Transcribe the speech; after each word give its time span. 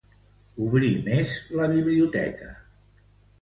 Obri 0.67 0.89
més 1.09 1.33
la 1.59 1.67
biblioteca. 1.75 2.51